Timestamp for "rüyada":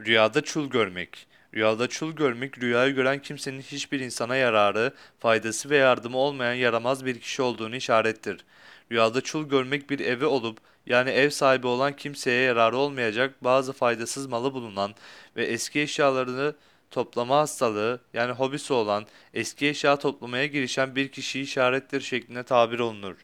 0.00-0.40, 1.54-1.88, 8.92-9.20